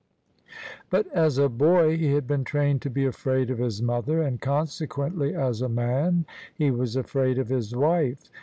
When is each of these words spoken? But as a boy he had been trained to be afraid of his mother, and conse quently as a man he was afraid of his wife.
But 0.89 1.05
as 1.13 1.37
a 1.37 1.47
boy 1.47 1.95
he 1.95 2.13
had 2.13 2.25
been 2.25 2.43
trained 2.43 2.81
to 2.81 2.89
be 2.89 3.05
afraid 3.05 3.51
of 3.51 3.59
his 3.59 3.83
mother, 3.83 4.23
and 4.23 4.41
conse 4.41 4.87
quently 4.87 5.35
as 5.37 5.61
a 5.61 5.69
man 5.69 6.25
he 6.55 6.71
was 6.71 6.95
afraid 6.95 7.37
of 7.37 7.49
his 7.49 7.75
wife. 7.75 8.31